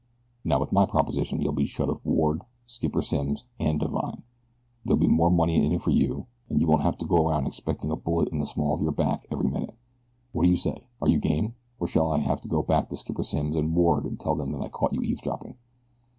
[0.43, 4.23] "Now, with my proposition you'll be shut of Ward, Skipper Simms, and Divine.
[4.83, 7.45] There'll be more money in it for you, an' you won't have to go around
[7.45, 9.75] expecting a bullet in the small of your back every minute.
[10.31, 10.87] What do you say?
[11.03, 14.05] Are you game, or shall I have to go back to Skipper Simms and Ward
[14.05, 15.57] and tell them that I caught you eavesdropping?"